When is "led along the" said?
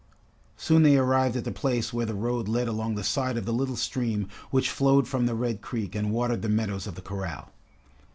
2.47-3.03